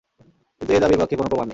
কিন্তু 0.61 0.71
এ 0.73 0.79
দাবির 0.79 0.99
পক্ষে 0.99 1.15
কোন 1.15 1.27
প্রমাণ 1.27 1.45
নেই। 1.45 1.49